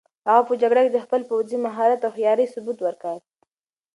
هغه 0.29 0.41
په 0.49 0.53
جګړه 0.61 0.81
کې 0.83 0.91
د 0.93 0.99
خپل 1.05 1.21
پوځي 1.29 1.57
مهارت 1.65 2.01
او 2.07 2.11
هوښیارۍ 2.15 2.45
ثبوت 2.53 2.77
ورکړ. 2.83 3.17